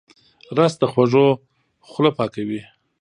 [0.57, 1.27] رس د خوږو
[1.89, 2.61] خوله پاکوي